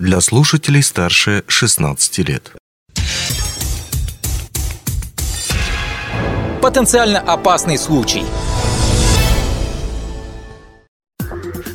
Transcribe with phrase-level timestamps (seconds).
[0.00, 2.52] для слушателей старше 16 лет.
[6.62, 8.24] Потенциально опасный случай–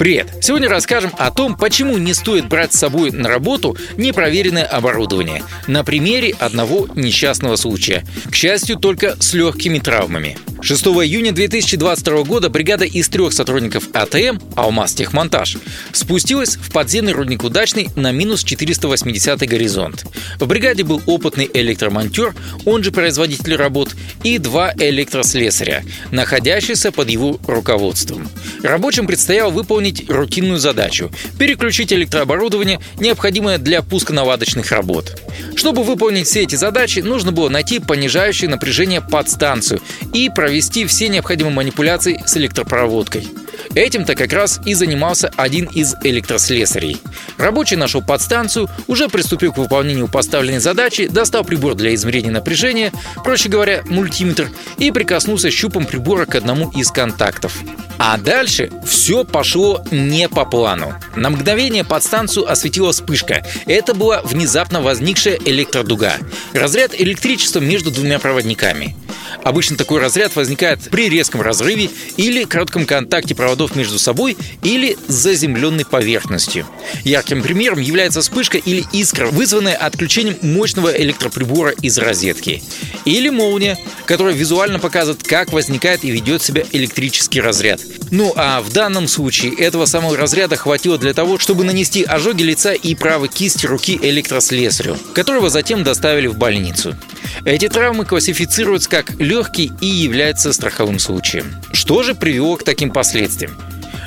[0.00, 0.28] Привет!
[0.40, 5.42] Сегодня расскажем о том, почему не стоит брать с собой на работу непроверенное оборудование.
[5.66, 8.06] На примере одного несчастного случая.
[8.30, 10.38] К счастью, только с легкими травмами.
[10.62, 15.56] 6 июня 2022 года бригада из трех сотрудников АТМ «Алмаз Техмонтаж»
[15.92, 20.06] спустилась в подземный рудник «Удачный» на минус 480 горизонт.
[20.38, 22.34] В бригаде был опытный электромонтер,
[22.66, 28.28] он же производитель работ, и два электрослесаря, находящиеся под его руководством.
[28.62, 35.20] Рабочим предстояло выполнить рутинную задачу– переключить электрооборудование, необходимое для пусконаладочных работ.
[35.56, 39.80] Чтобы выполнить все эти задачи, нужно было найти понижающее напряжение подстанцию
[40.12, 43.28] и проверить провести все необходимые манипуляции с электропроводкой.
[43.74, 47.00] Этим-то как раз и занимался один из электрослесарей.
[47.38, 53.48] Рабочий нашел подстанцию, уже приступил к выполнению поставленной задачи, достал прибор для измерения напряжения, проще
[53.48, 57.56] говоря, мультиметр, и прикоснулся щупом прибора к одному из контактов.
[58.02, 60.94] А дальше все пошло не по плану.
[61.16, 63.46] На мгновение подстанцию осветила вспышка.
[63.66, 66.14] Это была внезапно возникшая электродуга.
[66.54, 68.96] Разряд электричества между двумя проводниками.
[69.44, 75.12] Обычно такой разряд возникает при резком разрыве или коротком контакте проводов между собой или с
[75.12, 76.66] заземленной поверхностью.
[77.04, 82.62] Ярким примером является вспышка или искра, вызванная отключением мощного электроприбора из розетки.
[83.04, 87.80] Или молния, которая визуально показывает, как возникает и ведет себя электрический разряд.
[88.10, 92.72] Ну а в данном случае этого самого разряда хватило для того, чтобы нанести ожоги лица
[92.72, 96.96] и правой кисти руки электрослесарю, которого затем доставили в больницу.
[97.44, 101.54] Эти травмы классифицируются как легкие и являются страховым случаем.
[101.72, 103.56] Что же привело к таким последствиям?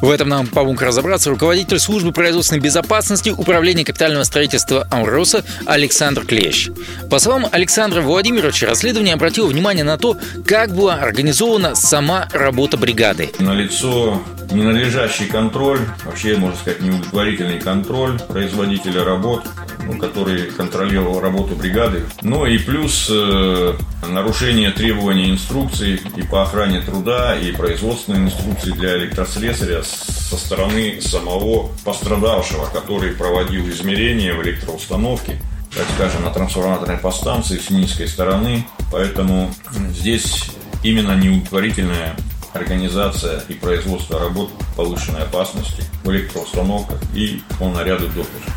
[0.00, 6.70] В этом нам помог разобраться руководитель службы производственной безопасности Управления капитального строительства Амроса Александр Клещ.
[7.10, 13.30] По словам Александра Владимировича, расследование обратило внимание на то, как была организована сама работа бригады.
[13.38, 19.44] На лицо ненадлежащий контроль, вообще, можно сказать, неудовлетворительный контроль производителя работ,
[19.84, 22.02] ну, который контролировал работу бригады.
[22.22, 23.74] Ну и плюс э,
[24.08, 31.70] нарушение требований инструкций и по охране труда, и производственной инструкции для электрослесаря со стороны самого
[31.84, 35.40] пострадавшего, который проводил измерения в электроустановке
[35.74, 38.66] так скажем, на трансформаторной подстанции с низкой стороны.
[38.90, 39.54] Поэтому
[39.90, 40.50] здесь
[40.82, 42.16] именно неудовлетворительная
[42.52, 48.52] организация и производство работ повышенной опасности в электроустановках и по наряду допуска.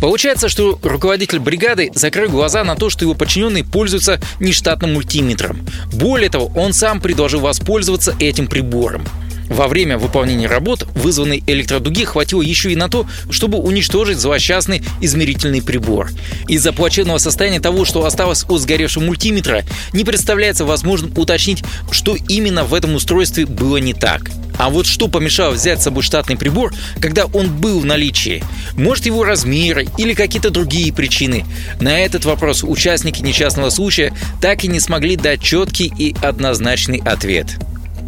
[0.00, 5.66] Получается, что руководитель бригады закрыл глаза на то, что его подчиненные пользуются нештатным мультиметром.
[5.92, 9.04] Более того, он сам предложил воспользоваться этим прибором.
[9.48, 15.62] Во время выполнения работ вызванной электродуги хватило еще и на то, чтобы уничтожить злосчастный измерительный
[15.62, 16.10] прибор.
[16.48, 22.64] Из-за плачевного состояния того, что осталось от сгоревшего мультиметра, не представляется возможным уточнить, что именно
[22.64, 24.30] в этом устройстве было не так.
[24.58, 28.42] А вот что помешало взять с собой штатный прибор, когда он был в наличии?
[28.74, 31.44] Может его размеры или какие-то другие причины?
[31.80, 37.56] На этот вопрос участники несчастного случая так и не смогли дать четкий и однозначный ответ.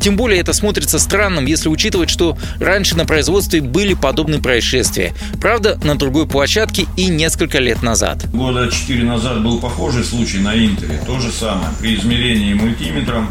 [0.00, 5.12] Тем более это смотрится странным, если учитывать, что раньше на производстве были подобные происшествия.
[5.40, 8.30] Правда, на другой площадке и несколько лет назад.
[8.32, 11.02] Года четыре назад был похожий случай на Интеле.
[11.06, 11.70] То же самое.
[11.80, 13.28] При измерении мультиметром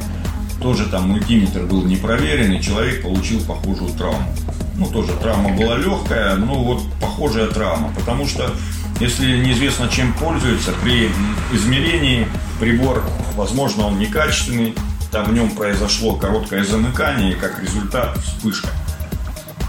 [0.61, 4.33] тоже там мультиметр был не проверен, и человек получил похожую травму.
[4.75, 7.91] Ну, тоже травма была легкая, но вот похожая травма.
[7.95, 8.53] Потому что
[8.99, 11.09] если неизвестно чем пользуется, при
[11.51, 12.27] измерении
[12.59, 13.03] прибор,
[13.35, 14.75] возможно, он некачественный,
[15.11, 18.69] там в нем произошло короткое замыкание, и как результат вспышка.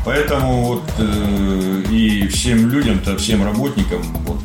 [0.05, 4.41] Поэтому вот э, и всем людям-то, всем работникам вот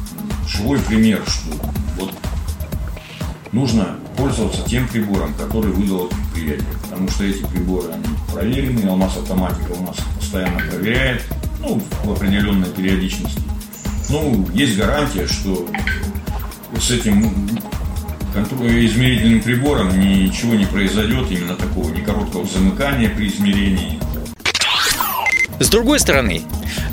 [0.47, 1.55] живой пример, что
[3.53, 6.67] нужно пользоваться тем прибором, который выдало предприятие.
[6.81, 8.03] Потому что эти приборы, они
[8.33, 11.23] проверены, Алмаз Автоматика у нас постоянно проверяет,
[11.59, 13.41] ну, в определенной периодичности.
[14.09, 15.65] Ну, есть гарантия, что
[16.77, 17.31] с этим
[18.35, 23.99] измерительным прибором ничего не произойдет, именно такого, ни короткого замыкания при измерении.
[25.59, 26.41] С другой стороны,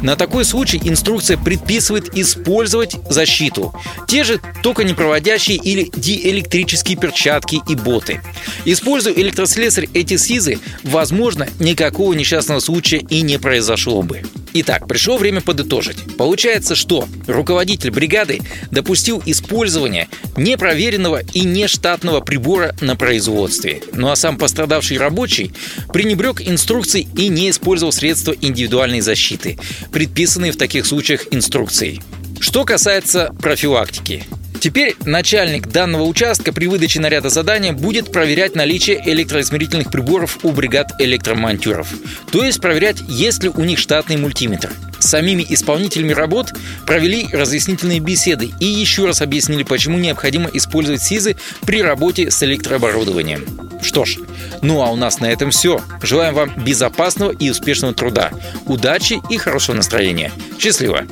[0.02, 3.74] на такой случай инструкция предписывает использовать защиту.
[4.08, 8.20] Те же токонепроводящие или диэлектрические перчатки и боты.
[8.64, 14.22] Используя электрослесарь эти СИЗы, возможно, никакого несчастного случая и не произошло бы.
[14.52, 15.98] Итак, пришло время подытожить.
[16.16, 23.82] Получается, что руководитель бригады допустил использование непроверенного и нештатного прибора на производстве.
[23.92, 25.52] Ну а сам пострадавший рабочий
[25.92, 29.58] пренебрег инструкцией и не использовал средства индивидуальной защиты,
[29.92, 32.02] предписанные в таких случаях инструкцией.
[32.40, 34.24] Что касается профилактики.
[34.60, 40.92] Теперь начальник данного участка при выдаче наряда задания будет проверять наличие электроизмерительных приборов у бригад
[40.98, 41.88] электромонтеров.
[42.30, 44.70] То есть проверять, есть ли у них штатный мультиметр.
[44.98, 46.52] Самими исполнителями работ
[46.86, 53.46] провели разъяснительные беседы и еще раз объяснили, почему необходимо использовать СИЗы при работе с электрооборудованием.
[53.82, 54.18] Что ж,
[54.60, 55.80] ну а у нас на этом все.
[56.02, 58.30] Желаем вам безопасного и успешного труда,
[58.66, 60.30] удачи и хорошего настроения.
[60.58, 61.06] Счастливо!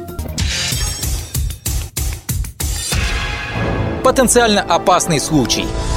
[4.08, 5.66] Потенциально опасный случай–